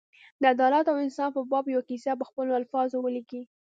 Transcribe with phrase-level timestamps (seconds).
[0.41, 3.41] د عدالت او انصاف په باب یوه کیسه په خپلو الفاظو ولیکي.